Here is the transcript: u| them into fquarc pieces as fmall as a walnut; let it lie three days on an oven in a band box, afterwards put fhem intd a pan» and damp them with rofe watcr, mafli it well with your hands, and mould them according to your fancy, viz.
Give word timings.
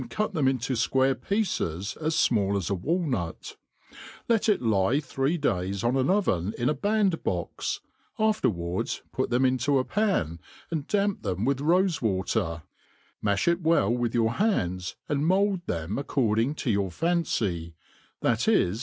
u| 0.19 0.27
them 0.29 0.47
into 0.47 0.73
fquarc 0.73 1.21
pieces 1.21 1.95
as 2.01 2.15
fmall 2.15 2.57
as 2.57 2.71
a 2.71 2.73
walnut; 2.73 3.55
let 4.27 4.49
it 4.49 4.59
lie 4.59 4.99
three 4.99 5.37
days 5.37 5.83
on 5.83 5.95
an 5.95 6.09
oven 6.09 6.55
in 6.57 6.67
a 6.67 6.73
band 6.73 7.21
box, 7.23 7.81
afterwards 8.17 9.03
put 9.11 9.29
fhem 9.29 9.47
intd 9.47 9.79
a 9.79 9.83
pan» 9.83 10.39
and 10.71 10.87
damp 10.87 11.21
them 11.21 11.45
with 11.45 11.59
rofe 11.59 12.01
watcr, 12.01 12.63
mafli 13.23 13.49
it 13.49 13.61
well 13.61 13.91
with 13.91 14.15
your 14.15 14.31
hands, 14.33 14.95
and 15.07 15.27
mould 15.27 15.61
them 15.67 15.99
according 15.99 16.55
to 16.55 16.71
your 16.71 16.89
fancy, 16.89 17.75
viz. 18.23 18.79